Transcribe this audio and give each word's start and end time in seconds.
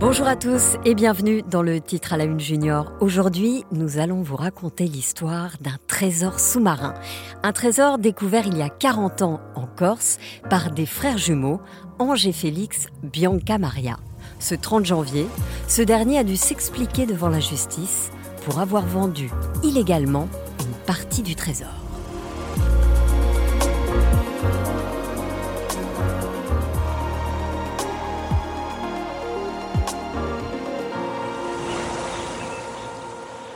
Bonjour 0.00 0.26
à 0.26 0.34
tous 0.34 0.76
et 0.84 0.94
bienvenue 0.94 1.42
dans 1.42 1.62
le 1.62 1.80
titre 1.80 2.12
à 2.12 2.16
la 2.16 2.24
une 2.24 2.40
junior. 2.40 2.92
Aujourd'hui, 3.00 3.64
nous 3.70 3.98
allons 3.98 4.22
vous 4.22 4.34
raconter 4.34 4.84
l'histoire 4.84 5.52
d'un 5.60 5.76
trésor 5.86 6.40
sous-marin. 6.40 6.94
Un 7.42 7.52
trésor 7.52 7.98
découvert 7.98 8.46
il 8.46 8.58
y 8.58 8.62
a 8.62 8.68
40 8.68 9.22
ans 9.22 9.40
en 9.54 9.66
Corse 9.66 10.18
par 10.50 10.72
des 10.72 10.86
frères 10.86 11.18
jumeaux, 11.18 11.60
Ange 12.00 12.26
et 12.26 12.32
Félix 12.32 12.88
Bianca 13.02 13.58
Maria. 13.58 13.96
Ce 14.40 14.56
30 14.56 14.84
janvier, 14.84 15.26
ce 15.68 15.82
dernier 15.82 16.18
a 16.18 16.24
dû 16.24 16.36
s'expliquer 16.36 17.06
devant 17.06 17.28
la 17.28 17.40
justice 17.40 18.10
pour 18.44 18.58
avoir 18.58 18.84
vendu 18.84 19.30
illégalement 19.62 20.28
une 20.60 20.74
partie 20.86 21.22
du 21.22 21.36
trésor. 21.36 21.83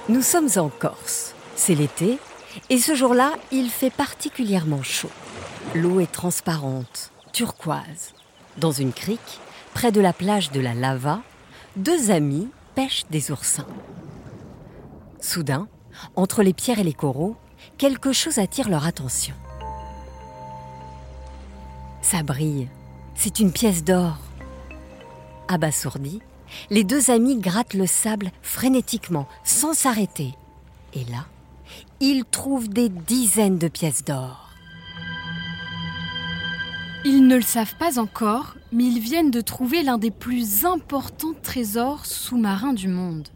Nous 0.09 0.23
sommes 0.23 0.49
en 0.57 0.71
Corse. 0.71 1.35
C'est 1.55 1.75
l'été 1.75 2.19
et 2.71 2.79
ce 2.79 2.95
jour-là, 2.95 3.33
il 3.53 3.69
fait 3.69 3.91
particulièrement 3.91 4.83
chaud. 4.83 5.11
L'eau 5.75 6.01
est 6.01 6.11
transparente, 6.11 7.11
turquoise. 7.33 8.15
Dans 8.57 8.73
une 8.73 8.95
crique, 8.95 9.41
près 9.75 9.93
de 9.93 10.01
la 10.01 10.15
plage 10.15 10.51
de 10.51 10.61
la 10.61 10.73
Lava, 10.73 11.21
deux 11.77 12.11
amis 12.11 12.49
pêchent 12.75 13.05
des 13.11 13.31
oursins. 13.31 13.67
Soudain, 15.21 15.69
entre 16.17 16.43
les 16.43 16.55
pierres 16.55 16.79
et 16.79 16.85
les 16.85 16.95
coraux, 16.95 17.37
quelque 17.77 18.15
chose 18.15 18.39
attire 18.39 18.71
leur 18.71 18.87
attention. 18.87 19.35
Ça 22.01 22.23
brille. 22.23 22.71
C'est 23.15 23.41
une 23.41 23.53
pièce 23.53 23.85
d'or. 23.85 24.17
Abasourdis, 25.49 26.23
les 26.71 26.85
deux 26.85 27.11
amis 27.11 27.39
grattent 27.39 27.75
le 27.75 27.87
sable 27.87 28.31
frénétiquement, 28.43 29.27
sans 29.45 29.75
s'arrêter. 29.75 30.35
Et 30.95 31.05
là, 31.11 31.27
ils 32.01 32.25
trouvent 32.25 32.69
des 32.69 32.89
dizaines 32.89 33.59
de 33.59 33.69
pièces 33.69 34.05
d'or. 34.05 34.51
Ils 37.05 37.27
ne 37.27 37.37
le 37.37 37.43
savent 37.43 37.77
pas 37.77 37.99
encore, 37.99 38.57
mais 38.73 38.85
ils 38.85 38.99
viennent 38.99 39.31
de 39.31 39.41
trouver 39.41 39.83
l'un 39.83 39.99
des 39.99 40.11
plus 40.11 40.65
importants 40.65 41.35
trésors 41.43 42.07
sous-marins 42.07 42.73
du 42.73 42.89
monde. 42.89 43.29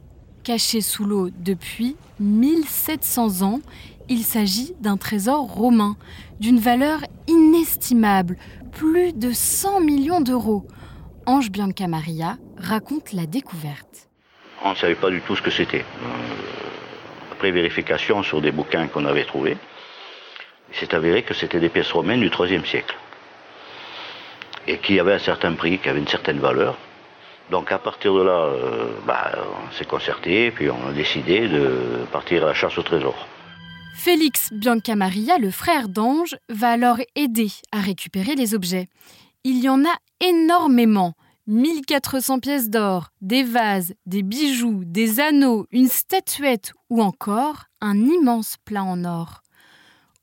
Caché 0.42 0.81
sous 0.81 1.05
l'eau 1.05 1.31
depuis 1.31 1.97
1700 2.19 3.42
ans, 3.42 3.61
il 4.09 4.25
s'agit 4.25 4.75
d'un 4.81 4.97
trésor 4.97 5.50
romain, 5.50 5.97
d'une 6.41 6.59
valeur 6.59 7.00
inestimable, 7.28 8.37
plus 8.72 9.12
de 9.12 9.33
100 9.33 9.81
millions 9.81 10.20
d'euros. 10.20 10.67
Ange 11.27 11.50
Bianca 11.50 11.87
Maria 11.87 12.39
raconte 12.58 13.12
la 13.12 13.27
découverte. 13.27 14.08
On 14.64 14.70
ne 14.70 14.77
savait 14.77 14.95
pas 14.95 15.11
du 15.11 15.20
tout 15.20 15.36
ce 15.36 15.42
que 15.42 15.50
c'était. 15.50 15.81
Euh, 15.81 17.33
après 17.33 17.50
vérification 17.50 18.22
sur 18.22 18.41
des 18.41 18.53
bouquins 18.53 18.86
qu'on 18.86 19.05
avait 19.05 19.25
trouvés, 19.25 19.56
il 20.70 20.78
s'est 20.78 20.94
avéré 20.94 21.22
que 21.22 21.34
c'était 21.34 21.61
des 21.61 21.69
pièces 21.69 21.92
romaines 21.92 22.20
du 22.20 22.31
IIIe 22.31 22.64
siècle. 22.67 22.97
Et 24.67 24.78
qui 24.78 25.00
avaient 25.00 25.14
un 25.14 25.19
certain 25.19 25.53
prix, 25.55 25.78
qui 25.78 25.89
avaient 25.89 25.98
une 25.98 26.09
certaine 26.09 26.39
valeur. 26.39 26.78
Donc 27.50 27.72
à 27.72 27.78
partir 27.78 28.14
de 28.14 28.22
là, 28.22 28.44
euh, 28.47 28.87
bah, 29.06 29.33
on 29.69 29.72
s'est 29.72 29.84
concerté, 29.84 30.50
puis 30.53 30.70
on 30.70 30.89
a 30.89 30.92
décidé 30.92 31.48
de 31.48 32.06
partir 32.12 32.44
à 32.44 32.47
la 32.47 32.55
chasse 32.55 32.78
au 32.78 32.83
trésor. 32.83 33.27
Félix 33.94 34.50
Bianca 34.53 34.97
Maria, 34.97 35.39
le 35.39 35.50
frère 35.50 35.89
d'Ange, 35.89 36.37
va 36.48 36.70
alors 36.70 36.98
aider 37.14 37.48
à 37.72 37.81
récupérer 37.81 38.34
les 38.34 38.55
objets. 38.55 38.89
Il 39.44 39.62
y 39.62 39.69
en 39.69 39.84
a 39.84 39.94
énormément. 40.20 41.14
1400 41.48 42.39
pièces 42.39 42.71
d'or, 42.71 43.11
des 43.21 43.43
vases, 43.43 43.95
des 44.07 44.23
bijoux, 44.23 44.83
des 44.85 45.19
anneaux, 45.19 45.67
une 45.71 45.89
statuette 45.89 46.73
ou 46.89 47.03
encore 47.03 47.65
un 47.81 47.97
immense 47.99 48.57
plat 48.65 48.84
en 48.84 49.05
or. 49.05 49.43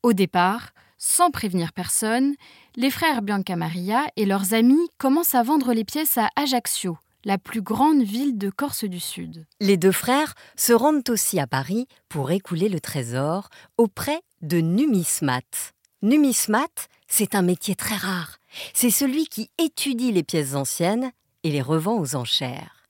Au 0.02 0.12
départ, 0.14 0.70
sans 0.96 1.30
prévenir 1.30 1.72
personne, 1.72 2.34
les 2.76 2.90
frères 2.90 3.22
Bianca 3.22 3.56
Maria 3.56 4.04
et 4.16 4.24
leurs 4.24 4.54
amis 4.54 4.88
commencent 4.98 5.34
à 5.34 5.42
vendre 5.42 5.72
les 5.72 5.84
pièces 5.84 6.16
à 6.16 6.30
Ajaccio, 6.36 6.96
la 7.24 7.36
plus 7.36 7.62
grande 7.62 8.02
ville 8.02 8.38
de 8.38 8.48
Corse 8.48 8.84
du 8.84 9.00
Sud. 9.00 9.46
Les 9.60 9.76
deux 9.76 9.92
frères 9.92 10.34
se 10.56 10.72
rendent 10.72 11.08
aussi 11.10 11.38
à 11.38 11.46
Paris 11.46 11.86
pour 12.08 12.30
écouler 12.30 12.68
le 12.68 12.80
trésor 12.80 13.50
auprès 13.76 14.20
de 14.40 14.60
numismates. 14.60 15.72
Numismate, 16.02 16.88
c'est 17.08 17.34
un 17.34 17.42
métier 17.42 17.74
très 17.74 17.96
rare. 17.96 18.39
C'est 18.74 18.90
celui 18.90 19.26
qui 19.26 19.50
étudie 19.58 20.12
les 20.12 20.22
pièces 20.22 20.54
anciennes 20.54 21.12
et 21.44 21.50
les 21.50 21.62
revend 21.62 21.98
aux 21.98 22.16
enchères. 22.16 22.84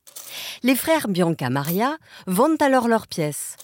Les 0.62 0.76
frères 0.76 1.08
Bianca 1.08 1.50
Maria 1.50 1.96
vendent 2.26 2.62
alors 2.62 2.88
leurs 2.88 3.06
pièces. 3.06 3.56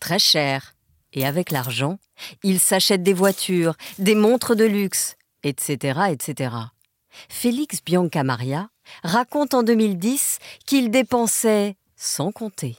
Très 0.00 0.18
chères. 0.18 0.74
Et 1.12 1.26
avec 1.26 1.50
l'argent, 1.50 1.98
ils 2.42 2.60
s'achètent 2.60 3.02
des 3.02 3.14
voitures, 3.14 3.74
des 3.98 4.14
montres 4.14 4.54
de 4.54 4.64
luxe, 4.64 5.16
etc., 5.42 6.00
etc. 6.10 6.54
Félix 7.28 7.82
Bianca 7.82 8.22
Maria 8.22 8.68
raconte 9.02 9.54
en 9.54 9.62
2010 9.62 10.38
qu'il 10.66 10.90
dépensait 10.90 11.76
sans 11.96 12.30
compter. 12.30 12.76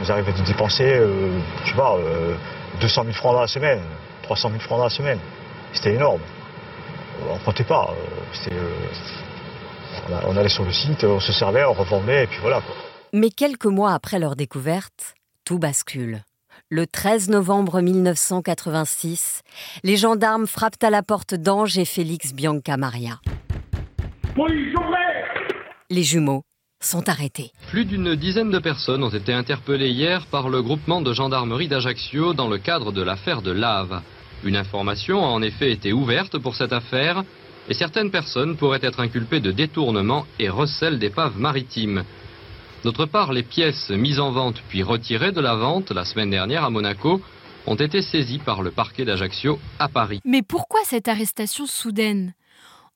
J'arrive 0.00 0.28
à 0.28 0.42
dépenser, 0.46 1.00
tu 1.66 1.74
vois, 1.74 1.98
200 2.80 3.02
000 3.04 3.14
francs 3.14 3.34
dans 3.34 3.40
la 3.42 3.48
semaine, 3.48 3.82
300 4.22 4.50
000 4.50 4.60
francs 4.60 4.78
dans 4.78 4.84
la 4.84 4.90
semaine. 4.90 5.20
C'était 5.74 5.94
énorme. 5.94 6.22
On 7.28 7.38
ne 7.38 7.44
comptait 7.44 7.64
pas. 7.64 7.94
Euh, 8.50 8.52
euh, 8.52 10.20
on 10.26 10.36
allait 10.36 10.48
sur 10.48 10.64
le 10.64 10.72
site, 10.72 11.04
on 11.04 11.20
se 11.20 11.32
servait, 11.32 11.64
on 11.64 11.72
revendait, 11.72 12.24
et 12.24 12.26
puis 12.26 12.38
voilà. 12.40 12.62
Mais 13.12 13.30
quelques 13.30 13.66
mois 13.66 13.92
après 13.92 14.18
leur 14.18 14.36
découverte, 14.36 15.14
tout 15.44 15.58
bascule. 15.58 16.22
Le 16.70 16.86
13 16.86 17.28
novembre 17.28 17.80
1986, 17.82 19.42
les 19.84 19.96
gendarmes 19.96 20.46
frappent 20.46 20.82
à 20.82 20.90
la 20.90 21.02
porte 21.02 21.34
d'Ange 21.34 21.76
et 21.76 21.84
Félix 21.84 22.32
Bianca 22.32 22.76
Maria. 22.76 23.20
Les 25.90 26.02
jumeaux 26.02 26.44
sont 26.80 27.08
arrêtés. 27.08 27.52
Plus 27.68 27.84
d'une 27.84 28.14
dizaine 28.14 28.50
de 28.50 28.58
personnes 28.58 29.04
ont 29.04 29.10
été 29.10 29.32
interpellées 29.32 29.90
hier 29.90 30.26
par 30.30 30.48
le 30.48 30.62
groupement 30.62 31.02
de 31.02 31.12
gendarmerie 31.12 31.68
d'Ajaccio 31.68 32.32
dans 32.32 32.48
le 32.48 32.58
cadre 32.58 32.92
de 32.92 33.02
l'affaire 33.02 33.42
de 33.42 33.52
Lave. 33.52 34.00
Une 34.44 34.56
information 34.56 35.24
a 35.24 35.28
en 35.28 35.42
effet 35.42 35.70
été 35.70 35.92
ouverte 35.92 36.38
pour 36.38 36.56
cette 36.56 36.72
affaire 36.72 37.22
et 37.68 37.74
certaines 37.74 38.10
personnes 38.10 38.56
pourraient 38.56 38.80
être 38.82 39.00
inculpées 39.00 39.40
de 39.40 39.52
détournement 39.52 40.26
et 40.38 40.48
recel 40.48 40.98
d'épaves 40.98 41.38
maritimes. 41.38 42.04
D'autre 42.82 43.06
part, 43.06 43.32
les 43.32 43.44
pièces 43.44 43.90
mises 43.90 44.18
en 44.18 44.32
vente 44.32 44.60
puis 44.68 44.82
retirées 44.82 45.30
de 45.30 45.40
la 45.40 45.54
vente 45.54 45.92
la 45.92 46.04
semaine 46.04 46.30
dernière 46.30 46.64
à 46.64 46.70
Monaco 46.70 47.20
ont 47.66 47.76
été 47.76 48.02
saisies 48.02 48.40
par 48.40 48.62
le 48.62 48.72
parquet 48.72 49.04
d'Ajaccio 49.04 49.60
à 49.78 49.88
Paris. 49.88 50.20
Mais 50.24 50.42
pourquoi 50.42 50.80
cette 50.84 51.06
arrestation 51.06 51.66
soudaine? 51.66 52.34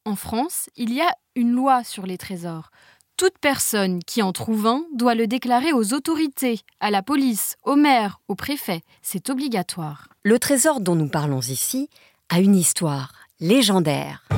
En 0.05 0.17
France, 0.17 0.69
il 0.77 0.93
y 0.93 1.01
a 1.01 1.11
une 1.37 1.53
loi 1.53 1.85
sur 1.85 2.07
les 2.07 2.19
trésors. 2.19 2.71
Toute 3.17 3.39
personne 3.41 4.01
qui 4.05 4.21
en 4.21 4.33
trouve 4.33 4.67
un 4.67 4.83
doit 4.95 5.15
le 5.15 5.27
déclarer 5.27 5.73
aux 5.73 5.95
autorités, 5.95 6.61
à 6.81 6.91
la 6.91 7.01
police, 7.01 7.57
au 7.65 7.75
maire, 7.75 8.21
au 8.29 8.35
préfet. 8.35 8.83
C'est 9.01 9.31
obligatoire. 9.31 10.09
Le 10.23 10.39
trésor 10.39 10.81
dont 10.81 10.97
nous 10.97 11.09
parlons 11.09 11.41
ici 11.41 11.89
a 12.29 12.41
une 12.41 12.55
histoire 12.55 13.15
légendaire. 13.41 14.29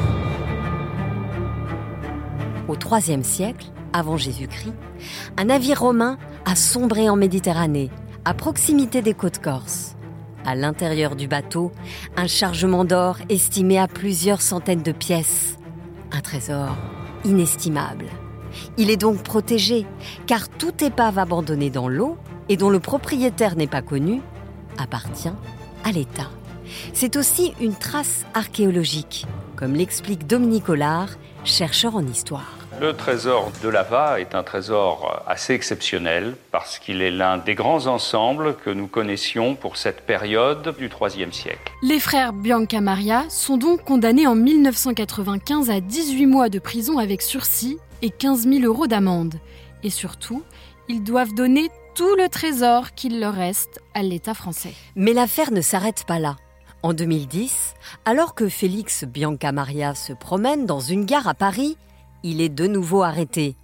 Au 2.69 2.77
IIIe 2.77 3.25
siècle, 3.25 3.67
avant 3.93 4.17
Jésus-Christ, 4.17 4.75
un 5.37 5.47
navire 5.47 5.81
romain 5.81 6.17
a 6.45 6.55
sombré 6.55 7.09
en 7.09 7.17
Méditerranée, 7.17 7.91
à 8.25 8.33
proximité 8.33 9.03
des 9.03 9.15
côtes 9.15 9.43
corses. 9.43 9.97
À 10.45 10.55
l'intérieur 10.55 11.17
du 11.17 11.27
bateau, 11.27 11.73
un 12.17 12.29
chargement 12.29 12.85
d'or 12.85 13.17
estimé 13.29 13.77
à 13.77 13.89
plusieurs 13.89 14.41
centaines 14.41 14.85
de 14.85 14.93
pièces. 14.93 15.57
Un 16.13 16.21
trésor 16.21 16.77
inestimable. 17.25 18.07
Il 18.77 18.91
est 18.91 18.97
donc 18.97 19.23
protégé, 19.23 19.87
car 20.27 20.49
toute 20.49 20.83
épave 20.83 21.19
abandonnée 21.19 21.71
dans 21.71 21.89
l'eau 21.89 22.17
et 22.49 22.57
dont 22.57 22.71
le 22.71 22.81
propriétaire 22.81 23.57
n'est 23.57 23.67
pas 23.67 23.83
connu 23.83 24.21
appartient 24.79 25.33
à 25.85 25.93
l'État. 25.93 26.31
C'est 26.93 27.17
aussi 27.17 27.55
une 27.61 27.75
trace 27.75 28.27
archéologique, 28.35 29.27
comme 29.57 29.75
l'explique 29.75 30.27
Dominique 30.27 30.69
Hollard, 30.69 31.11
chercheur 31.45 31.97
en 31.97 32.07
histoire. 32.07 32.59
Le 32.81 32.93
trésor 32.93 33.51
de 33.63 33.69
Lava 33.69 34.21
est 34.21 34.37
un 34.37 34.45
trésor 34.45 35.25
assez 35.27 35.53
exceptionnel 35.53 36.37
parce 36.53 36.79
qu'il 36.79 37.03
est 37.03 37.11
l'un 37.11 37.39
des 37.39 37.57
grands 37.57 37.87
ensembles 37.87 38.55
que 38.55 38.71
nous 38.71 38.87
connaissions 38.87 39.57
pour 39.57 39.77
cette 39.77 40.03
période 40.03 40.77
du 40.79 40.89
IIIe 40.89 41.33
siècle. 41.33 41.73
Les 41.83 41.99
frères 41.99 42.33
Bianca 42.33 42.81
Maria 42.81 43.25
sont 43.31 43.57
donc 43.57 43.83
condamnés 43.83 44.29
en 44.29 44.37
1995 44.37 45.71
à 45.71 45.81
18 45.81 46.27
mois 46.27 46.49
de 46.49 46.61
prison 46.61 46.99
avec 46.99 47.21
sursis 47.21 47.79
et 48.03 48.11
15 48.11 48.49
000 48.49 48.61
euros 48.65 48.87
d'amende. 48.87 49.35
Et 49.83 49.91
surtout, 49.91 50.43
ils 50.89 51.03
doivent 51.03 51.35
donner 51.35 51.71
tout 51.95 52.15
le 52.17 52.29
trésor 52.29 52.95
qu'il 52.95 53.21
leur 53.21 53.35
reste 53.35 53.81
à 53.95 54.03
l'État 54.03 54.35
français. 54.35 54.73
Mais 54.95 55.13
l'affaire 55.13 55.51
ne 55.51 55.61
s'arrête 55.61 56.05
pas 56.07 56.19
là. 56.19 56.37
En 56.83 56.93
2010, 56.95 57.75
alors 58.05 58.35
que 58.35 58.49
Félix 58.49 59.05
Bianca 59.05 59.51
Maria 59.51 59.95
se 59.95 60.13
promène 60.13 60.65
dans 60.65 60.81
une 60.81 61.05
gare 61.05 61.27
à 61.27 61.35
Paris, 61.35 61.77
il 62.23 62.41
est 62.41 62.49
de 62.49 62.67
nouveau 62.69 63.03
arrêté. 63.03 63.57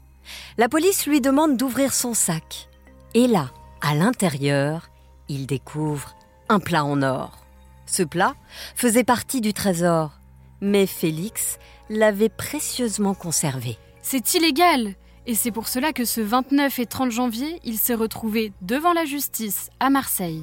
La 0.59 0.69
police 0.69 1.07
lui 1.07 1.21
demande 1.21 1.57
d'ouvrir 1.57 1.95
son 1.95 2.13
sac. 2.13 2.69
Et 3.15 3.29
là, 3.29 3.51
à 3.81 3.95
l'intérieur, 3.95 4.91
il 5.29 5.47
découvre 5.47 6.17
un 6.49 6.59
plat 6.59 6.85
en 6.85 7.03
or. 7.03 7.45
Ce 7.87 8.03
plat 8.03 8.35
faisait 8.75 9.05
partie 9.05 9.41
du 9.41 9.53
trésor, 9.53 10.13
mais 10.61 10.87
Félix 10.87 11.59
l'avait 11.91 12.29
précieusement 12.29 13.15
conservé. 13.15 13.79
C'est 14.07 14.35
illégal 14.35 14.97
et 15.27 15.35
c'est 15.35 15.51
pour 15.51 15.67
cela 15.67 15.95
que 15.95 16.05
ce 16.05 16.21
29 16.21 16.79
et 16.79 16.85
30 16.85 17.11
janvier, 17.11 17.59
il 17.65 17.79
s'est 17.79 17.95
retrouvé 17.95 18.53
devant 18.61 18.93
la 18.93 19.07
justice 19.07 19.71
à 19.81 19.89
Marseille. 19.89 20.43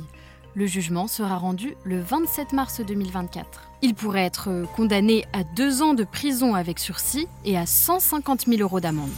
Le 0.56 0.66
jugement 0.66 1.06
sera 1.06 1.38
rendu 1.38 1.76
le 1.84 2.02
27 2.02 2.54
mars 2.54 2.82
2024. 2.82 3.70
Il 3.84 3.94
pourrait 3.94 4.26
être 4.26 4.66
condamné 4.76 5.26
à 5.32 5.44
deux 5.44 5.84
ans 5.84 5.94
de 5.94 6.04
prison 6.04 6.56
avec 6.56 6.80
sursis 6.80 7.28
et 7.46 7.56
à 7.56 7.68
150 7.68 8.48
000 8.48 8.62
euros 8.64 8.80
d'amende. 8.80 9.12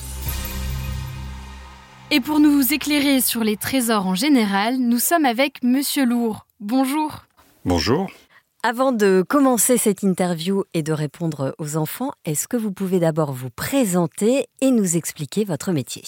Et 2.12 2.20
pour 2.20 2.42
nous 2.42 2.74
éclairer 2.74 3.22
sur 3.22 3.46
les 3.46 3.56
trésors 3.56 4.08
en 4.08 4.14
général, 4.14 4.78
nous 4.78 5.00
sommes 5.00 5.26
avec 5.26 5.64
Monsieur 5.64 6.04
Lourd. 6.04 6.48
Bonjour. 6.60 7.24
Bonjour. 7.64 8.12
Avant 8.66 8.94
de 8.94 9.26
commencer 9.28 9.78
cette 9.78 10.04
interview 10.04 10.64
et 10.74 10.84
de 10.84 10.94
répondre 10.94 11.54
aux 11.58 11.76
enfants, 11.76 12.14
est-ce 12.24 12.48
que 12.48 12.56
vous 12.56 12.72
pouvez 12.72 13.02
d'abord 13.02 13.34
vous 13.34 13.50
présenter 13.50 14.48
et 14.62 14.72
nous 14.72 14.96
expliquer 14.96 15.44
votre 15.44 15.74
métier? 15.74 16.04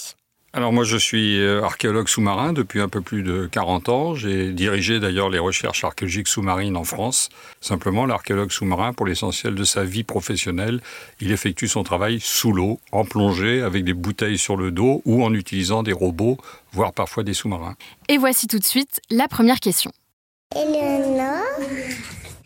Alors 0.54 0.72
moi 0.72 0.86
je 0.86 0.96
suis 0.96 1.38
euh, 1.42 1.62
archéologue 1.62 2.08
sous-marin 2.08 2.54
depuis 2.54 2.80
un 2.80 2.88
peu 2.88 3.02
plus 3.02 3.24
de 3.24 3.50
40 3.52 3.90
ans. 3.90 4.16
J'ai 4.16 4.54
dirigé 4.54 5.02
d'ailleurs 5.02 5.30
les 5.30 5.38
recherches 5.38 5.84
archéologiques 5.84 6.30
sous-marines 6.30 6.78
en 6.78 6.86
France. 6.86 7.28
Simplement 7.60 8.06
l'archéologue 8.06 8.52
sous-marin 8.52 8.94
pour 8.94 9.06
l'essentiel 9.06 9.54
de 9.54 9.64
sa 9.66 9.84
vie 9.84 10.06
professionnelle, 10.06 10.80
il 11.20 11.34
effectue 11.34 11.68
son 11.68 11.84
travail 11.84 12.22
sous 12.22 12.54
l'eau, 12.54 12.80
en 12.94 13.04
plongée 13.04 13.64
avec 13.64 13.84
des 13.84 13.94
bouteilles 13.94 14.38
sur 14.38 14.56
le 14.56 14.72
dos 14.72 15.02
ou 15.04 15.26
en 15.26 15.34
utilisant 15.34 15.84
des 15.84 15.92
robots, 15.92 16.38
voire 16.72 16.94
parfois 16.94 17.24
des 17.24 17.34
sous-marins. 17.34 17.76
Et 18.08 18.18
voici 18.18 18.48
tout 18.48 18.60
de 18.60 18.64
suite 18.64 19.02
la 19.10 19.28
première 19.28 19.60
question. 19.60 19.92
Eleonore, 20.56 21.44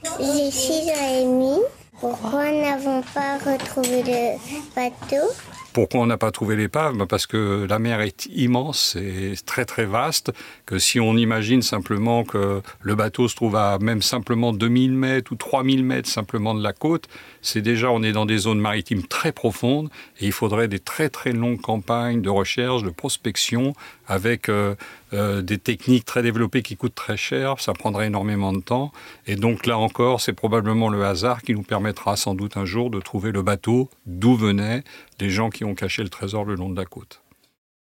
j'ai 0.03 0.51
6 0.51 0.73
ans 0.89 1.19
et 1.19 1.23
demi. 1.23 1.59
Pourquoi 1.99 2.51
n'avons 2.51 3.01
pas 3.13 3.37
retrouvé 3.37 4.03
le 4.03 4.37
bateau? 4.73 5.27
Pourquoi 5.73 6.01
on 6.01 6.05
n'a 6.07 6.17
pas 6.17 6.31
trouvé 6.31 6.55
l'épave 6.55 6.97
bah, 6.97 7.05
Parce 7.07 7.27
que 7.27 7.67
la 7.69 7.77
mer 7.77 8.01
est 8.01 8.25
immense 8.27 8.95
et 8.95 9.33
très 9.45 9.65
très 9.65 9.85
vaste, 9.85 10.31
que 10.65 10.79
si 10.79 10.99
on 10.99 11.15
imagine 11.15 11.61
simplement 11.61 12.23
que 12.23 12.61
le 12.81 12.95
bateau 12.95 13.27
se 13.27 13.35
trouve 13.35 13.55
à 13.55 13.77
même 13.79 14.01
simplement 14.01 14.51
2000 14.51 14.93
mètres 14.93 15.31
ou 15.31 15.35
3000 15.35 15.83
mètres 15.83 16.09
simplement 16.09 16.55
de 16.55 16.63
la 16.63 16.73
côte, 16.73 17.07
c'est 17.41 17.61
déjà, 17.61 17.91
on 17.91 18.01
est 18.01 18.13
dans 18.13 18.25
des 18.25 18.39
zones 18.39 18.59
maritimes 18.59 19.03
très 19.03 19.31
profondes 19.31 19.89
et 20.19 20.25
il 20.25 20.31
faudrait 20.31 20.67
des 20.67 20.79
très 20.79 21.09
très 21.09 21.33
longues 21.33 21.61
campagnes 21.61 22.21
de 22.21 22.29
recherche, 22.29 22.83
de 22.83 22.89
prospection 22.89 23.73
avec 24.07 24.49
euh, 24.49 24.75
euh, 25.13 25.41
des 25.41 25.57
techniques 25.57 26.05
très 26.05 26.21
développées 26.21 26.61
qui 26.61 26.75
coûtent 26.75 26.95
très 26.95 27.17
cher, 27.17 27.59
ça 27.59 27.73
prendrait 27.73 28.07
énormément 28.07 28.53
de 28.53 28.61
temps. 28.61 28.91
Et 29.27 29.35
donc 29.35 29.65
là 29.65 29.77
encore, 29.77 30.21
c'est 30.21 30.33
probablement 30.33 30.89
le 30.89 31.03
hasard 31.03 31.41
qui 31.41 31.53
nous 31.53 31.63
permettra 31.63 32.15
sans 32.15 32.35
doute 32.35 32.57
un 32.57 32.65
jour 32.65 32.89
de 32.89 32.99
trouver 32.99 33.31
le 33.31 33.41
bateau 33.41 33.89
d'où 34.05 34.35
venaient 34.35 34.83
les 35.19 35.29
gens 35.29 35.49
qui 35.49 35.63
ont 35.63 35.75
caché 35.75 36.03
le 36.03 36.09
trésor 36.09 36.45
le 36.45 36.55
long 36.55 36.69
de 36.69 36.77
la 36.77 36.85
côte. 36.85 37.21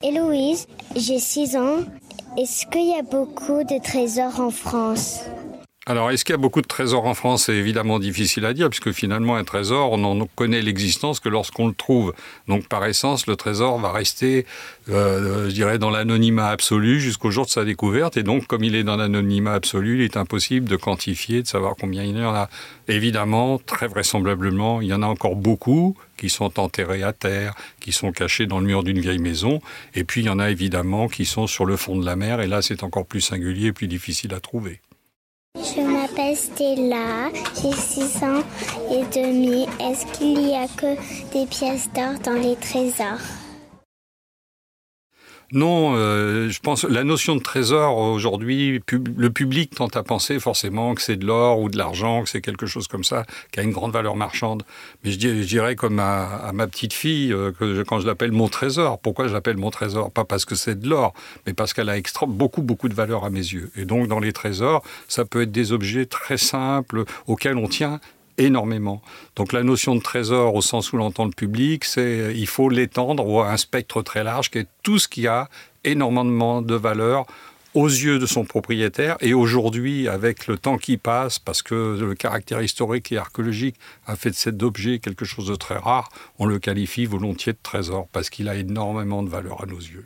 Héloïse, 0.02 0.66
j'ai 0.96 1.18
6 1.18 1.56
ans. 1.56 1.78
Est-ce 2.36 2.66
qu'il 2.66 2.88
y 2.88 2.94
a 2.94 3.02
beaucoup 3.02 3.62
de 3.62 3.80
trésors 3.80 4.40
en 4.40 4.50
France? 4.50 5.20
Alors, 5.84 6.12
est-ce 6.12 6.24
qu'il 6.24 6.32
y 6.32 6.34
a 6.34 6.38
beaucoup 6.38 6.62
de 6.62 6.68
trésors 6.68 7.06
en 7.06 7.14
France? 7.14 7.46
C'est 7.46 7.56
évidemment 7.56 7.98
difficile 7.98 8.46
à 8.46 8.54
dire, 8.54 8.70
puisque 8.70 8.92
finalement, 8.92 9.34
un 9.34 9.42
trésor, 9.42 9.90
on 9.90 9.98
n'en 9.98 10.26
connaît 10.26 10.62
l'existence 10.62 11.18
que 11.18 11.28
lorsqu'on 11.28 11.66
le 11.66 11.74
trouve. 11.74 12.14
Donc, 12.46 12.68
par 12.68 12.86
essence, 12.86 13.26
le 13.26 13.34
trésor 13.34 13.80
va 13.80 13.90
rester, 13.90 14.46
euh, 14.90 15.48
je 15.48 15.54
dirais, 15.54 15.78
dans 15.78 15.90
l'anonymat 15.90 16.50
absolu 16.50 17.00
jusqu'au 17.00 17.32
jour 17.32 17.46
de 17.46 17.50
sa 17.50 17.64
découverte. 17.64 18.16
Et 18.16 18.22
donc, 18.22 18.46
comme 18.46 18.62
il 18.62 18.76
est 18.76 18.84
dans 18.84 18.94
l'anonymat 18.94 19.54
absolu, 19.54 19.96
il 19.96 20.02
est 20.02 20.16
impossible 20.16 20.68
de 20.68 20.76
quantifier, 20.76 21.42
de 21.42 21.48
savoir 21.48 21.74
combien 21.74 22.04
il 22.04 22.16
y 22.16 22.24
en 22.24 22.32
a. 22.32 22.48
Évidemment, 22.86 23.58
très 23.58 23.88
vraisemblablement, 23.88 24.82
il 24.82 24.86
y 24.86 24.94
en 24.94 25.02
a 25.02 25.06
encore 25.06 25.34
beaucoup 25.34 25.96
qui 26.16 26.30
sont 26.30 26.60
enterrés 26.60 27.02
à 27.02 27.12
terre, 27.12 27.54
qui 27.80 27.90
sont 27.90 28.12
cachés 28.12 28.46
dans 28.46 28.60
le 28.60 28.66
mur 28.66 28.84
d'une 28.84 29.00
vieille 29.00 29.18
maison. 29.18 29.60
Et 29.96 30.04
puis, 30.04 30.20
il 30.20 30.26
y 30.26 30.30
en 30.30 30.38
a 30.38 30.48
évidemment 30.48 31.08
qui 31.08 31.24
sont 31.24 31.48
sur 31.48 31.64
le 31.66 31.76
fond 31.76 31.96
de 31.96 32.06
la 32.06 32.14
mer. 32.14 32.40
Et 32.40 32.46
là, 32.46 32.62
c'est 32.62 32.84
encore 32.84 33.04
plus 33.04 33.20
singulier 33.20 33.68
et 33.68 33.72
plus 33.72 33.88
difficile 33.88 34.32
à 34.32 34.38
trouver. 34.38 34.80
Je 35.54 35.82
m'appelle 35.82 36.34
Stella, 36.34 37.28
j'ai 37.60 37.72
6 37.72 38.24
ans 38.24 38.42
et 38.90 39.04
demi. 39.14 39.66
Est-ce 39.80 40.06
qu'il 40.06 40.32
n'y 40.38 40.56
a 40.56 40.66
que 40.66 40.96
des 41.30 41.44
pièces 41.44 41.90
d'or 41.94 42.18
dans 42.24 42.40
les 42.40 42.56
trésors? 42.56 43.41
Non, 45.52 45.94
euh, 45.96 46.48
je 46.48 46.60
pense 46.60 46.84
la 46.84 47.04
notion 47.04 47.36
de 47.36 47.42
trésor 47.42 47.98
aujourd'hui, 47.98 48.80
le 48.90 49.30
public 49.30 49.74
tente 49.74 49.96
à 49.96 50.02
penser 50.02 50.40
forcément 50.40 50.94
que 50.94 51.02
c'est 51.02 51.16
de 51.16 51.26
l'or 51.26 51.60
ou 51.60 51.68
de 51.68 51.76
l'argent, 51.76 52.22
que 52.22 52.30
c'est 52.30 52.40
quelque 52.40 52.64
chose 52.66 52.88
comme 52.88 53.04
ça, 53.04 53.24
qui 53.52 53.60
a 53.60 53.62
une 53.62 53.72
grande 53.72 53.92
valeur 53.92 54.16
marchande. 54.16 54.62
Mais 55.04 55.10
je 55.10 55.18
dirais, 55.18 55.76
comme 55.76 55.98
à, 55.98 56.50
ma 56.54 56.66
petite 56.66 56.94
fille, 56.94 57.32
euh, 57.32 57.52
que 57.52 57.82
quand 57.82 58.00
je 58.00 58.06
l'appelle 58.06 58.32
mon 58.32 58.48
trésor. 58.48 58.98
Pourquoi 58.98 59.28
je 59.28 59.34
l'appelle 59.34 59.58
mon 59.58 59.70
trésor? 59.70 60.10
Pas 60.10 60.24
parce 60.24 60.44
que 60.44 60.54
c'est 60.54 60.78
de 60.78 60.88
l'or, 60.88 61.12
mais 61.46 61.52
parce 61.52 61.74
qu'elle 61.74 61.90
a 61.90 61.96
beaucoup, 62.26 62.62
beaucoup 62.62 62.88
de 62.88 62.94
valeur 62.94 63.24
à 63.24 63.30
mes 63.30 63.40
yeux. 63.40 63.70
Et 63.76 63.84
donc, 63.84 64.08
dans 64.08 64.20
les 64.20 64.32
trésors, 64.32 64.82
ça 65.08 65.24
peut 65.24 65.42
être 65.42 65.52
des 65.52 65.72
objets 65.72 66.06
très 66.06 66.38
simples 66.38 67.04
auxquels 67.26 67.56
on 67.56 67.68
tient 67.68 68.00
énormément. 68.38 69.02
Donc 69.36 69.52
la 69.52 69.62
notion 69.62 69.94
de 69.94 70.00
trésor 70.00 70.54
au 70.54 70.62
sens 70.62 70.92
où 70.92 70.96
l'entend 70.96 71.24
le 71.24 71.30
public, 71.30 71.84
c'est 71.84 72.32
il 72.34 72.46
faut 72.46 72.68
l'étendre 72.68 73.42
à 73.42 73.52
un 73.52 73.56
spectre 73.56 74.02
très 74.02 74.24
large 74.24 74.50
qui 74.50 74.58
est 74.58 74.68
tout 74.82 74.98
ce 74.98 75.08
qui 75.08 75.26
a 75.26 75.48
énormément 75.84 76.62
de 76.62 76.74
valeur 76.74 77.26
aux 77.74 77.88
yeux 77.88 78.18
de 78.18 78.26
son 78.26 78.44
propriétaire. 78.44 79.16
Et 79.20 79.34
aujourd'hui, 79.34 80.08
avec 80.08 80.46
le 80.46 80.58
temps 80.58 80.78
qui 80.78 80.96
passe, 80.96 81.38
parce 81.38 81.62
que 81.62 81.98
le 81.98 82.14
caractère 82.14 82.62
historique 82.62 83.12
et 83.12 83.18
archéologique 83.18 83.76
a 84.06 84.16
fait 84.16 84.30
de 84.30 84.34
cet 84.34 84.62
objet 84.62 84.98
quelque 84.98 85.24
chose 85.24 85.46
de 85.46 85.54
très 85.54 85.76
rare, 85.76 86.10
on 86.38 86.46
le 86.46 86.58
qualifie 86.58 87.06
volontiers 87.06 87.52
de 87.52 87.58
trésor, 87.62 88.08
parce 88.12 88.30
qu'il 88.30 88.48
a 88.48 88.56
énormément 88.56 89.22
de 89.22 89.30
valeur 89.30 89.62
à 89.62 89.66
nos 89.66 89.78
yeux. 89.78 90.04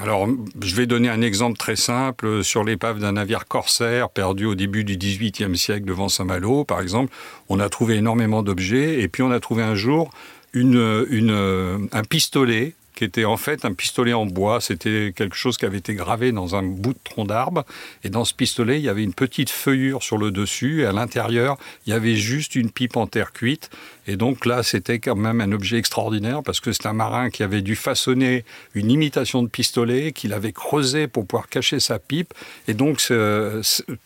Alors, 0.00 0.28
je 0.62 0.76
vais 0.76 0.86
donner 0.86 1.08
un 1.08 1.20
exemple 1.22 1.58
très 1.58 1.74
simple 1.74 2.44
sur 2.44 2.62
l'épave 2.62 3.00
d'un 3.00 3.12
navire 3.12 3.46
corsaire 3.46 4.10
perdu 4.10 4.46
au 4.46 4.54
début 4.54 4.84
du 4.84 4.96
XVIIIe 4.96 5.56
siècle 5.56 5.84
devant 5.84 6.08
Saint-Malo, 6.08 6.64
par 6.64 6.80
exemple. 6.80 7.12
On 7.48 7.58
a 7.58 7.68
trouvé 7.68 7.96
énormément 7.96 8.44
d'objets 8.44 9.00
et 9.00 9.08
puis 9.08 9.22
on 9.24 9.32
a 9.32 9.40
trouvé 9.40 9.64
un 9.64 9.74
jour 9.74 10.12
une, 10.52 11.06
une, 11.10 11.88
un 11.90 12.04
pistolet 12.04 12.74
qui 12.98 13.04
était 13.04 13.24
en 13.24 13.36
fait 13.36 13.64
un 13.64 13.74
pistolet 13.74 14.12
en 14.12 14.26
bois. 14.26 14.60
C'était 14.60 15.12
quelque 15.14 15.36
chose 15.36 15.56
qui 15.56 15.64
avait 15.64 15.78
été 15.78 15.94
gravé 15.94 16.32
dans 16.32 16.56
un 16.56 16.64
bout 16.64 16.94
de 16.94 16.98
tronc 17.04 17.26
d'arbre. 17.26 17.64
Et 18.02 18.10
dans 18.10 18.24
ce 18.24 18.34
pistolet, 18.34 18.80
il 18.80 18.84
y 18.84 18.88
avait 18.88 19.04
une 19.04 19.14
petite 19.14 19.50
feuillure 19.50 20.02
sur 20.02 20.18
le 20.18 20.32
dessus. 20.32 20.82
Et 20.82 20.84
à 20.84 20.90
l'intérieur, 20.90 21.58
il 21.86 21.90
y 21.90 21.92
avait 21.92 22.16
juste 22.16 22.56
une 22.56 22.72
pipe 22.72 22.96
en 22.96 23.06
terre 23.06 23.32
cuite. 23.32 23.70
Et 24.08 24.16
donc 24.16 24.46
là, 24.46 24.64
c'était 24.64 24.98
quand 24.98 25.14
même 25.14 25.40
un 25.40 25.52
objet 25.52 25.76
extraordinaire 25.76 26.42
parce 26.42 26.58
que 26.58 26.72
c'est 26.72 26.86
un 26.86 26.92
marin 26.92 27.30
qui 27.30 27.44
avait 27.44 27.62
dû 27.62 27.76
façonner 27.76 28.44
une 28.74 28.90
imitation 28.90 29.44
de 29.44 29.48
pistolet, 29.48 30.10
qu'il 30.10 30.32
avait 30.32 30.52
creusé 30.52 31.06
pour 31.06 31.24
pouvoir 31.24 31.48
cacher 31.48 31.78
sa 31.78 32.00
pipe. 32.00 32.34
Et 32.66 32.74
donc 32.74 33.00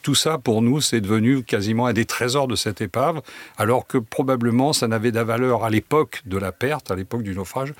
tout 0.02 0.14
ça, 0.14 0.36
pour 0.36 0.60
nous, 0.60 0.82
c'est 0.82 1.00
devenu 1.00 1.44
quasiment 1.44 1.86
un 1.86 1.94
des 1.94 2.04
trésors 2.04 2.48
de 2.48 2.56
cette 2.56 2.82
épave, 2.82 3.22
alors 3.56 3.86
que 3.86 3.96
probablement 3.96 4.74
ça 4.74 4.86
n'avait 4.86 5.12
de 5.12 5.20
valeur 5.20 5.64
à 5.64 5.70
l'époque 5.70 6.20
de 6.26 6.36
la 6.36 6.52
perte, 6.52 6.90
à 6.90 6.96
l'époque 6.96 7.22
du 7.22 7.34
naufrage, 7.34 7.72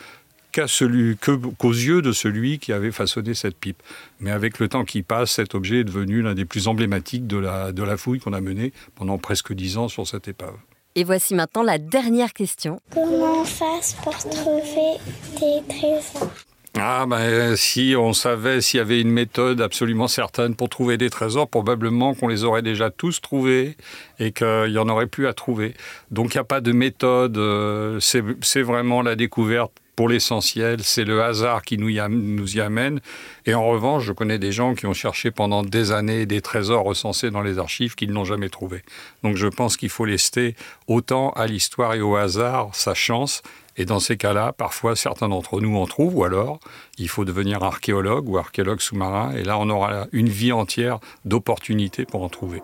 qu'à 0.53 0.69
celui, 0.69 1.17
qu'aux 1.17 1.71
yeux 1.71 2.03
de 2.03 2.13
celui 2.13 2.59
qui 2.59 2.73
avait 2.73 2.93
façonné 2.93 3.35
cette 3.35 3.57
pipe. 3.57 3.83
Mais 4.21 4.31
avec 4.31 4.59
le 4.59 4.69
temps 4.69 4.85
qui 4.85 5.03
passe, 5.03 5.33
cet 5.33 5.55
objet 5.55 5.81
est 5.81 5.85
devenu 5.85 6.23
l'un 6.23 6.35
des 6.35 6.45
plus 6.45 6.69
emblématiques 6.69 7.27
de 7.27 7.39
la, 7.39 7.73
de 7.73 7.83
la 7.83 7.97
fouille 7.97 8.21
qu'on 8.21 8.35
a 8.35 8.41
menée 8.41 8.73
pendant 8.95 9.19
presque 9.19 9.53
dix 9.53 9.79
ans 9.79 9.89
sur 9.89 10.07
cette 10.07 10.29
épave. 10.29 10.55
Et 10.95 11.05
voici 11.05 11.35
maintenant 11.35 11.63
la 11.63 11.79
dernière 11.79 12.35
question. 12.35 12.79
Comment 12.93 13.41
on 13.41 13.45
fasse 13.45 13.95
pour 14.03 14.17
trouver 14.17 14.99
des 15.41 15.67
trésors 15.69 16.31
ah 16.79 17.05
ben 17.07 17.55
si 17.55 17.95
on 17.99 18.15
savait 18.15 18.63
s'il 18.63 18.79
y 18.79 18.81
avait 18.81 18.99
une 18.99 19.11
méthode 19.11 19.61
absolument 19.61 20.09
certaine 20.09 20.55
pour 20.55 20.71
trouver 20.71 20.97
des 20.97 21.11
trésors, 21.11 21.47
probablement 21.47 22.15
qu'on 22.15 22.29
les 22.29 22.45
aurait 22.45 22.63
déjà 22.63 22.91
tous 22.91 23.21
trouvés 23.21 23.77
et 24.19 24.33
qu'il 24.33 24.71
y 24.71 24.79
en 24.79 24.89
aurait 24.89 25.07
plus 25.07 25.27
à 25.27 25.35
trouver. 25.35 25.75
Donc 26.11 26.33
il 26.33 26.39
n'y 26.39 26.41
a 26.41 26.45
pas 26.45 26.63
de 26.63 26.73
méthode, 26.73 27.37
euh, 27.37 28.01
c'est 28.01 28.63
vraiment 28.63 29.03
la 29.03 29.17
découverte 29.17 29.82
pour 29.97 30.09
l'essentiel, 30.09 30.83
c'est 30.83 31.05
le 31.05 31.23
hasard 31.23 31.63
qui 31.63 31.77
nous 31.77 31.91
y, 31.91 32.61
amène. 32.61 33.01
Et 33.45 33.55
en 33.55 33.67
revanche, 33.67 34.05
je 34.05 34.13
connais 34.13 34.39
des 34.39 34.53
gens 34.53 34.75
qui 34.75 34.87
ont 34.87 34.95
cherché 34.95 35.31
pendant 35.31 35.63
des 35.63 35.93
années 35.93 36.25
des 36.25 36.41
trésors 36.41 36.85
recensés 36.85 37.31
dans 37.31 37.43
les 37.43 37.59
archives 37.59 37.95
qu'ils 37.95 38.13
n'ont 38.13 38.25
jamais 38.25 38.49
trouvés. 38.49 38.83
Donc 39.23 39.37
je 39.37 39.49
pense 39.49 39.77
qu'il 39.77 39.91
faut 39.91 40.07
laisser 40.07 40.57
autant 40.87 41.31
à 41.31 41.47
l'histoire 41.47 41.95
et 41.95 42.01
au 42.01 42.17
hasard 42.17 42.71
sa 42.73 42.95
chance. 42.95 43.43
Et 43.77 43.85
dans 43.85 44.01
ces 44.01 44.17
cas-là, 44.17 44.53
parfois 44.53 44.97
certains 44.97 45.29
d'entre 45.29 45.61
nous 45.61 45.77
en 45.77 45.87
trouvent, 45.87 46.17
ou 46.17 46.25
alors 46.25 46.61
il 46.99 47.09
faut 47.09 47.25
devenir 47.25 47.63
archéologue 47.63 48.29
ou 48.29 48.39
archéologue 48.39 48.81
sous-marin. 48.81 49.33
Et 49.37 49.45
là, 49.45 49.59
on 49.59 49.69
aura 49.71 50.07
une 50.13 50.29
vie 50.29 50.53
entière 50.53 51.01
d'opportunités 51.25 52.05
pour 52.05 52.23
en 52.23 52.29
trouver. 52.29 52.63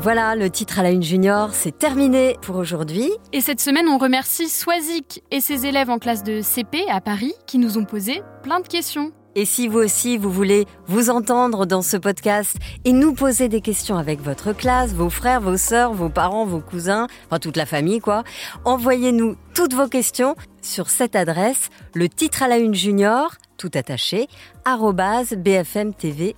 Voilà, 0.00 0.36
le 0.36 0.48
titre 0.48 0.78
à 0.78 0.84
la 0.84 0.92
une 0.92 1.02
junior, 1.02 1.52
c'est 1.52 1.76
terminé 1.76 2.36
pour 2.42 2.54
aujourd'hui. 2.54 3.10
Et 3.32 3.40
cette 3.40 3.60
semaine, 3.60 3.88
on 3.88 3.98
remercie 3.98 4.48
Swazik 4.48 5.24
et 5.32 5.40
ses 5.40 5.66
élèves 5.66 5.90
en 5.90 5.98
classe 5.98 6.22
de 6.22 6.40
CP 6.40 6.88
à 6.88 7.00
Paris 7.00 7.34
qui 7.48 7.58
nous 7.58 7.78
ont 7.78 7.84
posé 7.84 8.22
plein 8.44 8.60
de 8.60 8.68
questions. 8.68 9.10
Et 9.34 9.44
si 9.44 9.66
vous 9.66 9.80
aussi, 9.80 10.16
vous 10.16 10.30
voulez 10.30 10.66
vous 10.86 11.10
entendre 11.10 11.66
dans 11.66 11.82
ce 11.82 11.96
podcast 11.96 12.56
et 12.84 12.92
nous 12.92 13.12
poser 13.12 13.48
des 13.48 13.60
questions 13.60 13.98
avec 13.98 14.20
votre 14.20 14.52
classe, 14.52 14.92
vos 14.92 15.10
frères, 15.10 15.40
vos 15.40 15.56
sœurs, 15.56 15.92
vos 15.94 16.10
parents, 16.10 16.46
vos 16.46 16.60
cousins, 16.60 17.08
enfin 17.26 17.40
toute 17.40 17.56
la 17.56 17.66
famille 17.66 17.98
quoi, 17.98 18.22
envoyez-nous 18.64 19.34
toutes 19.52 19.74
vos 19.74 19.88
questions 19.88 20.36
sur 20.62 20.90
cette 20.90 21.16
adresse, 21.16 21.70
le 21.94 22.08
titre 22.08 22.44
à 22.44 22.48
la 22.48 22.58
une 22.58 22.74
junior, 22.74 23.32
tout 23.56 23.70
attaché, 23.74 24.28
bfmtv.fr. 24.64 26.34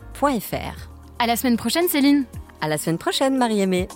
À 1.19 1.26
la 1.26 1.37
semaine 1.37 1.59
prochaine, 1.59 1.88
Céline. 1.88 2.25
À 2.61 2.69
la 2.69 2.76
semaine 2.76 2.99
prochaine, 2.99 3.37
Marie-Aimée. 3.37 3.88